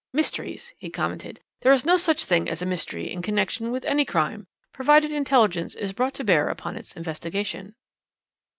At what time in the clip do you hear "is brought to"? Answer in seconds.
5.75-6.23